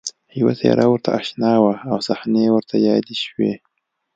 [0.39, 3.53] یوه څېره ورته اشنا وه او صحنې ورته یادې شوې